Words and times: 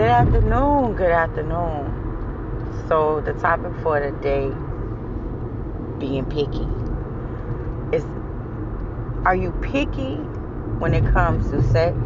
Good 0.00 0.08
afternoon, 0.08 0.94
good 0.94 1.10
afternoon. 1.10 1.92
So, 2.88 3.20
the 3.20 3.34
topic 3.34 3.70
for 3.82 4.00
today 4.00 4.50
being 5.98 6.24
picky 6.24 6.66
is 7.94 8.02
Are 9.26 9.36
you 9.36 9.52
picky 9.60 10.14
when 10.80 10.94
it 10.94 11.04
comes 11.12 11.50
to 11.50 11.62
sex? 11.70 11.98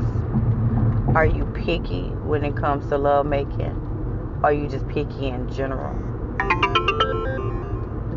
Are 1.14 1.24
you 1.24 1.44
picky 1.54 2.08
when 2.26 2.42
it 2.42 2.56
comes 2.56 2.84
to 2.88 2.98
love 2.98 3.26
making? 3.26 4.40
Are 4.42 4.52
you 4.52 4.66
just 4.66 4.88
picky 4.88 5.28
in 5.28 5.48
general? 5.54 5.94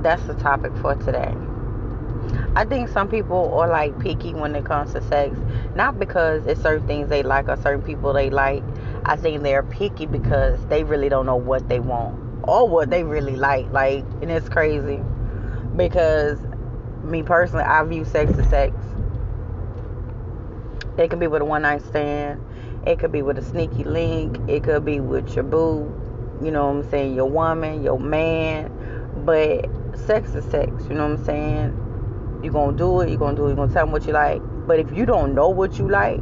That's 0.01 0.23
the 0.23 0.33
topic 0.33 0.75
for 0.77 0.95
today. 0.95 1.35
I 2.55 2.65
think 2.65 2.89
some 2.89 3.09
people 3.09 3.53
are 3.53 3.69
like 3.69 3.99
picky 3.99 4.33
when 4.33 4.55
it 4.55 4.65
comes 4.65 4.93
to 4.93 5.03
sex, 5.03 5.37
not 5.75 5.99
because 5.99 6.47
it's 6.47 6.61
certain 6.61 6.87
things 6.87 7.09
they 7.09 7.21
like 7.21 7.47
or 7.47 7.57
certain 7.57 7.83
people 7.83 8.11
they 8.11 8.31
like 8.31 8.63
I 9.07 9.15
think 9.15 9.41
they're 9.41 9.63
picky 9.63 10.05
because 10.05 10.59
they 10.67 10.83
really 10.83 11.07
don't 11.07 11.25
know 11.25 11.37
what 11.37 11.69
they 11.69 11.79
want 11.79 12.19
or 12.43 12.67
what 12.67 12.89
they 12.89 13.05
really 13.05 13.37
like. 13.37 13.71
Like, 13.71 14.03
and 14.21 14.29
it's 14.29 14.49
crazy 14.49 15.01
because 15.77 16.37
me 17.03 17.23
personally, 17.23 17.63
I 17.63 17.81
view 17.85 18.03
sex 18.03 18.37
as 18.37 18.49
sex. 18.49 18.75
It 20.97 21.09
could 21.09 21.21
be 21.21 21.27
with 21.27 21.41
a 21.41 21.45
one 21.45 21.61
night 21.61 21.83
stand. 21.83 22.43
It 22.85 22.99
could 22.99 23.13
be 23.13 23.21
with 23.21 23.37
a 23.37 23.41
sneaky 23.41 23.85
link. 23.85 24.39
It 24.49 24.65
could 24.65 24.83
be 24.83 24.99
with 24.99 25.35
your 25.35 25.45
boo. 25.45 25.89
You 26.43 26.51
know 26.51 26.65
what 26.65 26.83
I'm 26.83 26.89
saying? 26.89 27.15
Your 27.15 27.29
woman, 27.29 27.83
your 27.83 27.99
man. 27.99 28.69
But 29.23 29.69
sex 29.95 30.35
is 30.35 30.43
sex. 30.51 30.69
You 30.89 30.95
know 30.95 31.07
what 31.07 31.19
I'm 31.19 31.23
saying? 31.23 32.39
You're 32.43 32.51
going 32.51 32.75
to 32.75 32.77
do 32.77 33.01
it. 33.01 33.09
You're 33.09 33.19
going 33.19 33.37
to 33.37 33.41
do 33.41 33.45
it. 33.45 33.49
You're 33.49 33.55
going 33.55 33.69
to 33.69 33.73
tell 33.73 33.85
them 33.85 33.93
what 33.93 34.05
you 34.05 34.11
like. 34.11 34.41
But 34.67 34.79
if 34.79 34.91
you 34.91 35.05
don't 35.05 35.33
know 35.33 35.47
what 35.47 35.77
you 35.77 35.87
like, 35.87 36.19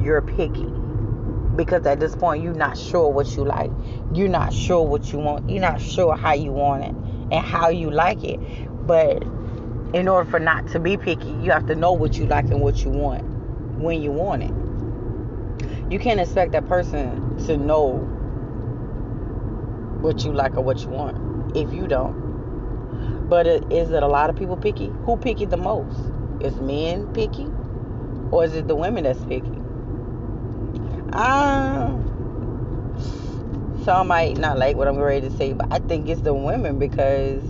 you're 0.00 0.22
picky 0.22 0.70
because 1.64 1.84
at 1.84 2.00
this 2.00 2.16
point 2.16 2.42
you're 2.42 2.54
not 2.54 2.78
sure 2.78 3.10
what 3.10 3.36
you 3.36 3.44
like. 3.44 3.70
You're 4.14 4.28
not 4.28 4.54
sure 4.54 4.82
what 4.82 5.12
you 5.12 5.18
want. 5.18 5.50
You're 5.50 5.60
not 5.60 5.78
sure 5.78 6.16
how 6.16 6.32
you 6.32 6.52
want 6.52 6.84
it 6.84 6.94
and 7.32 7.44
how 7.44 7.68
you 7.68 7.90
like 7.90 8.24
it. 8.24 8.38
But 8.86 9.22
in 9.94 10.08
order 10.08 10.30
for 10.30 10.40
not 10.40 10.68
to 10.68 10.78
be 10.78 10.96
picky 10.96 11.30
you 11.42 11.50
have 11.50 11.66
to 11.66 11.74
know 11.74 11.92
what 11.92 12.14
you 12.14 12.24
like 12.24 12.44
and 12.46 12.60
what 12.60 12.82
you 12.82 12.90
want 12.90 13.24
when 13.78 14.02
you 14.02 14.10
want 14.10 14.42
it. 14.42 15.92
You 15.92 15.98
can't 15.98 16.18
expect 16.18 16.52
that 16.52 16.66
person 16.66 17.36
to 17.46 17.58
know 17.58 17.98
what 20.00 20.24
you 20.24 20.32
like 20.32 20.56
or 20.56 20.62
what 20.62 20.78
you 20.80 20.88
want 20.88 21.54
if 21.54 21.74
you 21.74 21.86
don't. 21.86 23.28
But 23.28 23.46
is 23.46 23.90
it 23.90 24.02
a 24.02 24.08
lot 24.08 24.30
of 24.30 24.36
people 24.36 24.56
picky? 24.56 24.90
Who 25.04 25.18
picky 25.18 25.44
the 25.44 25.58
most? 25.58 25.98
Is 26.40 26.54
men 26.58 27.12
picky 27.12 27.48
or 28.30 28.44
is 28.44 28.54
it 28.54 28.66
the 28.66 28.76
women 28.76 29.04
that's 29.04 29.22
picky 29.26 29.59
um, 31.12 32.20
some 33.84 34.08
might 34.08 34.38
not 34.38 34.58
like 34.58 34.76
what 34.76 34.88
I'm 34.88 34.98
ready 34.98 35.28
to 35.28 35.36
say, 35.36 35.52
but 35.52 35.72
I 35.72 35.78
think 35.78 36.08
it's 36.08 36.20
the 36.22 36.34
women 36.34 36.78
because 36.78 37.42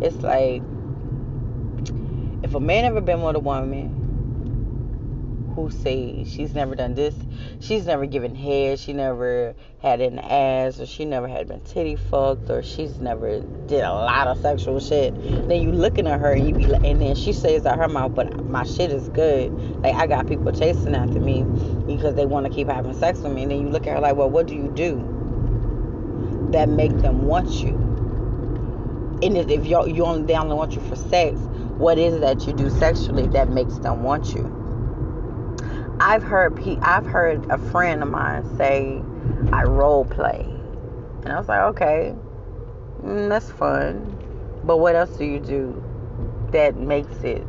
it's 0.00 0.22
like 0.22 0.62
if 2.42 2.54
a 2.54 2.60
man 2.60 2.84
ever 2.84 3.00
been 3.00 3.22
with 3.22 3.36
a 3.36 3.40
woman 3.40 4.03
who 5.54 5.70
say 5.70 6.24
she's 6.24 6.54
never 6.54 6.74
done 6.74 6.94
this, 6.94 7.14
she's 7.60 7.86
never 7.86 8.06
given 8.06 8.34
head, 8.34 8.78
she 8.78 8.92
never 8.92 9.54
had 9.80 10.00
an 10.00 10.18
ass, 10.18 10.80
or 10.80 10.86
she 10.86 11.04
never 11.04 11.28
had 11.28 11.46
been 11.46 11.60
titty 11.60 11.96
fucked, 11.96 12.50
or 12.50 12.62
she's 12.62 12.98
never 12.98 13.40
did 13.66 13.84
a 13.84 13.92
lot 13.92 14.26
of 14.26 14.38
sexual 14.38 14.80
shit. 14.80 15.14
Then 15.48 15.62
you 15.62 15.70
looking 15.72 16.06
at 16.06 16.20
her 16.20 16.32
and 16.32 16.46
you 16.46 16.54
be 16.54 16.66
like, 16.66 16.84
and 16.84 17.00
then 17.00 17.14
she 17.14 17.32
says 17.32 17.66
out 17.66 17.78
her 17.78 17.88
mouth, 17.88 18.14
but 18.14 18.44
my 18.46 18.64
shit 18.64 18.90
is 18.90 19.08
good. 19.10 19.52
Like 19.82 19.94
I 19.94 20.06
got 20.06 20.26
people 20.26 20.52
chasing 20.52 20.94
after 20.94 21.20
me 21.20 21.44
because 21.86 22.14
they 22.14 22.26
want 22.26 22.46
to 22.46 22.52
keep 22.52 22.68
having 22.68 22.94
sex 22.94 23.20
with 23.20 23.32
me. 23.32 23.42
And 23.42 23.50
then 23.50 23.60
you 23.60 23.68
look 23.68 23.86
at 23.86 23.94
her 23.94 24.00
like, 24.00 24.16
well, 24.16 24.30
what 24.30 24.46
do 24.46 24.54
you 24.54 24.72
do 24.74 24.96
that 26.52 26.68
make 26.68 26.96
them 26.98 27.26
want 27.26 27.50
you? 27.50 27.74
And 29.22 29.36
if 29.38 29.66
you 29.66 29.86
you 29.86 30.04
only 30.04 30.26
they 30.26 30.34
only 30.34 30.54
want 30.54 30.72
you 30.74 30.80
for 30.82 30.96
sex, 30.96 31.38
what 31.78 31.98
is 31.98 32.14
it 32.14 32.20
that 32.20 32.46
you 32.46 32.52
do 32.52 32.68
sexually 32.70 33.26
that 33.28 33.48
makes 33.48 33.78
them 33.78 34.02
want 34.02 34.34
you? 34.34 34.63
I've 36.00 36.24
heard 36.24 36.58
I've 36.82 37.06
heard 37.06 37.46
a 37.50 37.58
friend 37.58 38.02
of 38.02 38.08
mine 38.08 38.44
say 38.56 39.00
I 39.52 39.62
role 39.62 40.04
play, 40.04 40.44
and 41.22 41.32
I 41.32 41.38
was 41.38 41.48
like, 41.48 41.60
okay, 41.60 42.14
mm, 43.02 43.28
that's 43.28 43.50
fun, 43.50 44.18
but 44.64 44.78
what 44.78 44.96
else 44.96 45.16
do 45.16 45.24
you 45.24 45.38
do 45.38 45.82
that 46.50 46.76
makes 46.76 47.22
it 47.22 47.46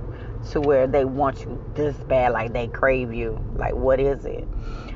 to 0.52 0.62
where 0.62 0.86
they 0.86 1.06
want 1.06 1.42
you 1.42 1.60
this 1.74 1.96
bad, 2.08 2.34
like 2.34 2.54
they 2.54 2.68
crave 2.68 3.12
you? 3.14 3.40
Like, 3.56 3.74
what 3.74 4.00
is 4.00 4.26
it? 4.26 4.48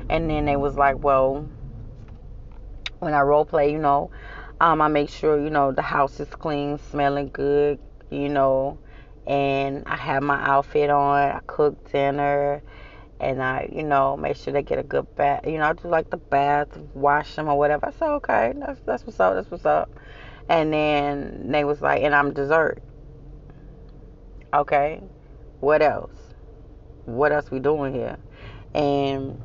And 0.08 0.30
then 0.30 0.44
they 0.44 0.56
was 0.56 0.76
like, 0.76 1.02
well, 1.02 1.48
when 3.00 3.14
I 3.14 3.20
role 3.22 3.44
play, 3.44 3.72
you 3.72 3.78
know, 3.78 4.12
um, 4.60 4.80
I 4.80 4.86
make 4.86 5.10
sure 5.10 5.42
you 5.42 5.50
know 5.50 5.72
the 5.72 5.82
house 5.82 6.20
is 6.20 6.28
clean, 6.28 6.78
smelling 6.78 7.30
good, 7.32 7.80
you 8.10 8.28
know, 8.28 8.78
and 9.26 9.82
I 9.86 9.96
have 9.96 10.22
my 10.22 10.40
outfit 10.40 10.88
on. 10.88 11.30
I 11.30 11.40
cook 11.48 11.90
dinner 11.90 12.62
and 13.20 13.42
I, 13.42 13.68
you 13.70 13.82
know, 13.82 14.16
make 14.16 14.36
sure 14.36 14.52
they 14.52 14.62
get 14.62 14.78
a 14.78 14.82
good 14.82 15.14
bath. 15.14 15.46
You 15.46 15.58
know, 15.58 15.64
I 15.64 15.72
do 15.74 15.88
like 15.88 16.08
the 16.10 16.16
bath, 16.16 16.76
wash 16.94 17.36
them 17.36 17.48
or 17.48 17.58
whatever. 17.58 17.86
I 17.86 17.90
said, 17.92 18.08
okay, 18.14 18.54
that's 18.56 18.80
that's 18.86 19.06
what's 19.06 19.20
up. 19.20 19.34
That's 19.34 19.50
what's 19.50 19.66
up. 19.66 19.90
And 20.48 20.72
then 20.72 21.52
they 21.52 21.64
was 21.64 21.80
like, 21.80 22.02
and 22.02 22.14
I'm 22.14 22.32
dessert. 22.32 22.82
Okay, 24.52 25.02
what 25.60 25.82
else? 25.82 26.10
What 27.04 27.30
else 27.30 27.50
we 27.50 27.60
doing 27.60 27.92
here? 27.92 28.18
And 28.74 29.40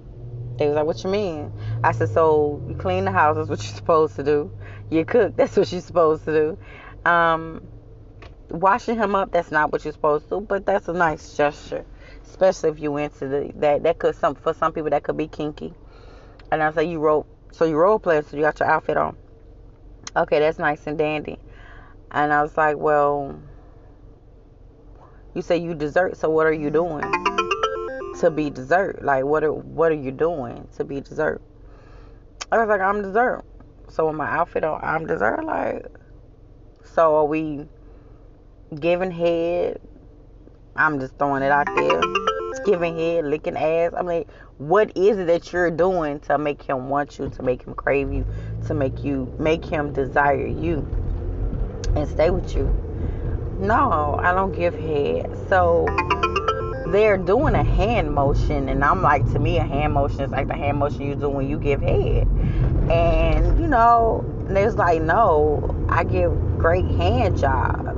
they 0.57 0.67
was 0.67 0.75
like, 0.75 0.85
what 0.85 1.03
you 1.03 1.09
mean? 1.09 1.51
I 1.83 1.91
said, 1.91 2.09
so 2.09 2.63
you 2.67 2.75
clean 2.75 3.05
the 3.05 3.11
house. 3.11 3.35
That's 3.35 3.49
what 3.49 3.61
you're 3.61 3.75
supposed 3.75 4.15
to 4.15 4.23
do. 4.23 4.51
You 4.89 5.03
cook. 5.03 5.35
That's 5.35 5.57
what 5.57 5.71
you're 5.71 5.81
supposed 5.81 6.23
to 6.25 6.31
do. 6.33 7.09
Um, 7.09 7.67
washing 8.49 8.95
him 8.95 9.15
up. 9.15 9.31
That's 9.31 9.51
not 9.51 9.71
what 9.71 9.83
you're 9.83 9.93
supposed 9.93 10.29
to. 10.29 10.39
But 10.39 10.65
that's 10.65 10.87
a 10.87 10.93
nice 10.93 11.35
gesture 11.35 11.85
especially 12.27 12.69
if 12.69 12.79
you 12.79 12.97
into 12.97 13.27
the 13.27 13.51
that 13.55 13.83
that 13.83 13.99
could 13.99 14.15
some 14.15 14.35
for 14.35 14.53
some 14.53 14.73
people 14.73 14.89
that 14.89 15.03
could 15.03 15.17
be 15.17 15.27
kinky. 15.27 15.73
And 16.51 16.61
I 16.61 16.71
say 16.71 16.85
you 16.85 16.99
role 16.99 17.25
so 17.51 17.65
you 17.65 17.77
role 17.77 17.99
play, 17.99 18.21
so 18.21 18.35
you 18.35 18.43
got 18.43 18.59
your 18.59 18.69
outfit 18.69 18.97
on. 18.97 19.15
Okay, 20.15 20.39
that's 20.39 20.59
nice 20.59 20.87
and 20.87 20.97
dandy. 20.97 21.39
And 22.11 22.31
I 22.31 22.41
was 22.41 22.55
like, 22.57 22.77
well, 22.77 23.39
you 25.33 25.41
say 25.41 25.57
you 25.57 25.73
dessert, 25.73 26.17
so 26.17 26.29
what 26.29 26.45
are 26.45 26.53
you 26.53 26.69
doing 26.69 27.01
to 28.19 28.31
be 28.31 28.49
dessert? 28.49 29.03
Like 29.03 29.25
what 29.25 29.43
are 29.43 29.53
what 29.53 29.91
are 29.91 30.01
you 30.01 30.11
doing 30.11 30.67
to 30.77 30.83
be 30.83 31.01
dessert? 31.01 31.41
I 32.51 32.57
was 32.57 32.69
like, 32.69 32.81
I'm 32.81 33.01
dessert. 33.01 33.43
So 33.89 34.07
with 34.07 34.15
my 34.15 34.29
outfit 34.29 34.63
on, 34.63 34.79
I'm 34.83 35.05
dessert. 35.05 35.43
Like, 35.45 35.85
so 36.83 37.15
are 37.15 37.25
we 37.25 37.67
giving 38.79 39.11
head? 39.11 39.79
I'm 40.77 40.99
just 40.99 41.17
throwing 41.17 41.41
it 41.41 41.51
out 41.51 41.67
there. 41.75 42.01
Giving 42.65 42.97
head, 42.97 43.25
licking 43.25 43.55
ass. 43.55 43.93
I 43.95 44.01
mean, 44.01 44.25
what 44.57 44.95
is 44.97 45.17
it 45.17 45.27
that 45.27 45.53
you're 45.53 45.71
doing 45.71 46.19
to 46.21 46.37
make 46.37 46.61
him 46.61 46.89
want 46.89 47.17
you, 47.17 47.29
to 47.29 47.43
make 47.43 47.63
him 47.63 47.73
crave 47.75 48.11
you, 48.11 48.25
to 48.67 48.73
make 48.73 49.03
you 49.03 49.33
make 49.39 49.63
him 49.63 49.93
desire 49.93 50.47
you 50.47 50.79
and 51.95 52.07
stay 52.09 52.29
with 52.29 52.55
you? 52.55 52.65
No, 53.59 54.19
I 54.21 54.33
don't 54.33 54.51
give 54.51 54.73
head. 54.73 55.31
So 55.47 55.85
they're 56.87 57.17
doing 57.17 57.55
a 57.55 57.63
hand 57.63 58.13
motion, 58.13 58.67
and 58.67 58.83
I'm 58.83 59.01
like, 59.01 59.25
to 59.31 59.39
me, 59.39 59.57
a 59.57 59.63
hand 59.63 59.93
motion 59.93 60.21
is 60.21 60.31
like 60.31 60.47
the 60.47 60.55
hand 60.55 60.77
motion 60.77 61.01
you 61.01 61.15
do 61.15 61.29
when 61.29 61.49
you 61.49 61.57
give 61.57 61.81
head. 61.81 62.27
And 62.89 63.59
you 63.59 63.67
know, 63.67 64.25
there's 64.47 64.75
like, 64.75 65.01
no, 65.01 65.73
I 65.89 66.03
give 66.03 66.31
great 66.57 66.85
hand 66.85 67.37
jobs. 67.37 67.91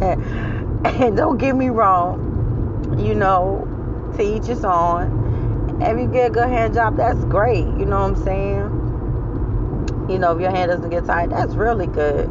And 0.84 1.16
don't 1.16 1.38
get 1.38 1.54
me 1.54 1.68
wrong, 1.68 2.98
you 2.98 3.14
know, 3.14 3.68
to 4.16 4.22
each 4.22 4.46
his 4.46 4.64
own. 4.64 5.80
If 5.80 5.98
you 5.98 6.06
get 6.08 6.30
a 6.30 6.34
good 6.34 6.48
hand 6.48 6.74
job, 6.74 6.96
that's 6.96 7.24
great. 7.24 7.64
You 7.64 7.86
know 7.86 8.00
what 8.00 8.16
I'm 8.16 8.24
saying? 8.24 10.10
You 10.10 10.18
know, 10.18 10.34
if 10.34 10.40
your 10.40 10.50
hand 10.50 10.70
doesn't 10.70 10.90
get 10.90 11.06
tired, 11.06 11.30
that's 11.30 11.54
really 11.54 11.86
good. 11.86 12.26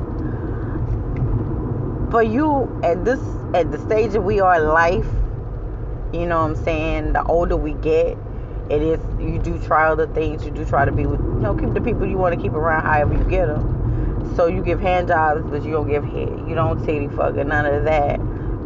For 2.11 2.21
you 2.21 2.79
at 2.83 3.05
this 3.05 3.19
at 3.55 3.71
the 3.71 3.79
stage 3.79 4.11
that 4.11 4.21
we 4.21 4.41
are 4.41 4.55
in 4.55 4.67
life, 4.67 5.07
you 6.13 6.25
know 6.25 6.41
what 6.41 6.57
I'm 6.57 6.63
saying, 6.63 7.13
the 7.13 7.23
older 7.23 7.55
we 7.55 7.73
get, 7.73 8.17
it 8.69 8.81
is 8.81 8.99
you 9.19 9.39
do 9.39 9.57
try 9.59 9.89
other 9.89 10.07
things, 10.07 10.43
you 10.43 10.51
do 10.51 10.65
try 10.65 10.83
to 10.83 10.91
be 10.91 11.05
with 11.05 11.21
you 11.21 11.39
know, 11.39 11.55
keep 11.55 11.73
the 11.73 11.81
people 11.81 12.05
you 12.05 12.17
want 12.17 12.35
to 12.35 12.41
keep 12.41 12.51
around 12.51 12.83
however 12.83 13.13
you 13.13 13.23
get 13.29 13.47
them. 13.47 14.33
So 14.35 14.47
you 14.47 14.61
give 14.61 14.81
hand 14.81 15.07
jobs, 15.07 15.41
but 15.49 15.63
you 15.63 15.71
don't 15.71 15.89
give 15.89 16.03
head. 16.03 16.29
You 16.47 16.55
don't 16.55 16.85
titty 16.85 17.07
fuck 17.07 17.35
or 17.35 17.43
none 17.45 17.65
of 17.65 17.85
that 17.85 18.19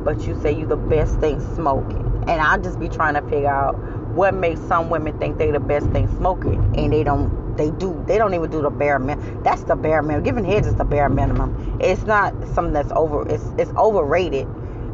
but 0.05 0.25
you 0.27 0.39
say 0.41 0.53
you 0.53 0.65
the 0.65 0.77
best 0.77 1.19
thing 1.19 1.41
smoking. 1.55 2.05
And 2.27 2.39
I 2.39 2.57
just 2.59 2.79
be 2.79 2.87
trying 2.87 3.15
to 3.15 3.21
figure 3.23 3.49
out 3.49 3.73
what 4.13 4.33
makes 4.33 4.61
some 4.61 4.89
women 4.89 5.17
think 5.19 5.37
they 5.37 5.51
the 5.51 5.59
best 5.59 5.87
thing 5.89 6.07
smoking 6.15 6.73
and 6.77 6.93
they 6.93 7.03
don't 7.03 7.57
they 7.57 7.71
do 7.71 8.01
they 8.07 8.17
don't 8.17 8.33
even 8.33 8.49
do 8.49 8.61
the 8.61 8.69
bare 8.69 8.99
minimum. 8.99 9.43
That's 9.43 9.63
the 9.63 9.75
bare 9.75 10.01
minimum. 10.01 10.23
Giving 10.23 10.45
head 10.45 10.65
is 10.65 10.75
the 10.75 10.85
bare 10.85 11.09
minimum. 11.09 11.77
It's 11.81 12.03
not 12.03 12.33
something 12.53 12.73
that's 12.73 12.91
over 12.91 13.27
it's 13.27 13.43
it's 13.57 13.71
overrated. 13.71 14.47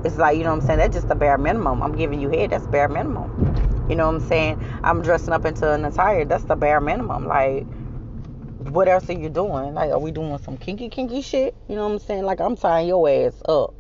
It's 0.04 0.18
like, 0.18 0.38
you 0.38 0.44
know 0.44 0.50
what 0.50 0.62
I'm 0.62 0.68
saying? 0.68 0.80
That's 0.80 0.96
just 0.96 1.10
the 1.10 1.16
bare 1.16 1.38
minimum. 1.38 1.84
I'm 1.84 1.96
giving 1.96 2.20
you 2.20 2.30
head, 2.30 2.50
that's 2.50 2.66
bare 2.68 2.88
minimum. 2.88 3.86
You 3.90 3.96
know 3.96 4.08
what 4.08 4.16
I'm 4.16 4.28
saying? 4.28 4.64
I'm 4.84 5.02
dressing 5.02 5.34
up 5.34 5.46
into 5.46 5.72
an 5.72 5.86
attire. 5.86 6.26
That's 6.26 6.46
the 6.46 6.56
bare 6.56 6.82
minimum. 6.82 7.28
Like, 7.28 7.68
what 8.70 8.88
else 8.88 9.10
are 9.10 9.14
you 9.14 9.30
doing? 9.30 9.74
Like, 9.74 9.92
are 9.92 10.00
we 10.00 10.12
doing 10.12 10.38
some 10.40 10.58
kinky, 10.58 10.90
kinky 10.90 11.22
shit? 11.22 11.56
You 11.68 11.76
know 11.76 11.86
what 11.88 11.94
I'm 11.94 12.00
saying? 12.00 12.24
Like, 12.24 12.40
I'm 12.40 12.56
tying 12.56 12.88
your 12.88 13.08
ass 13.10 13.42
up. 13.48 13.76